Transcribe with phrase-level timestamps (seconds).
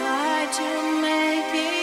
[0.00, 1.81] hard to make it.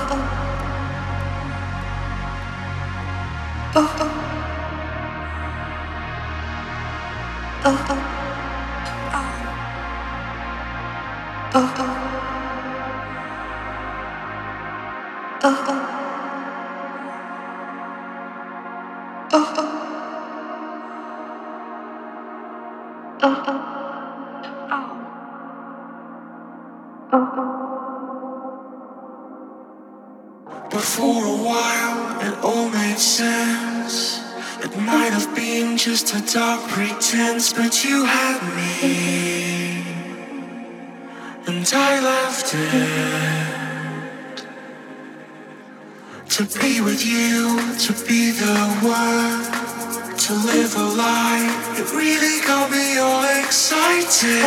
[0.00, 0.39] 自宫
[37.60, 39.82] but you had me.
[41.46, 44.36] And I left it.
[46.36, 49.42] To be with you, to be the one,
[50.24, 51.78] to live a life.
[51.80, 54.42] It really got me all excited.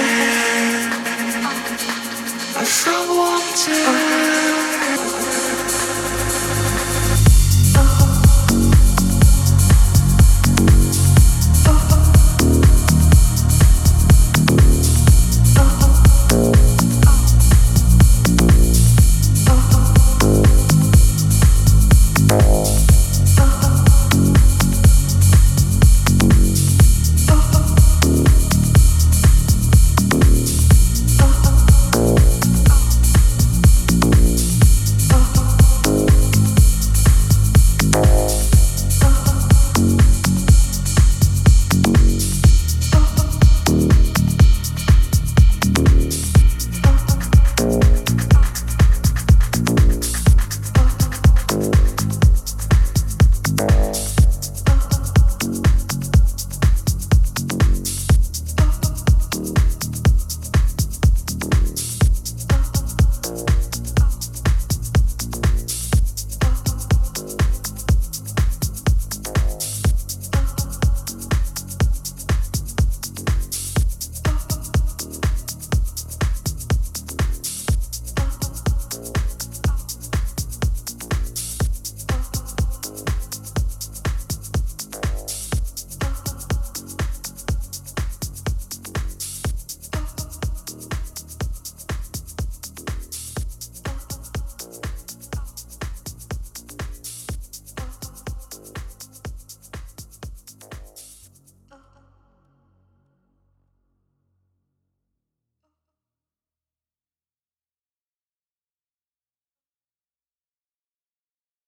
[2.62, 4.23] I felt wanted.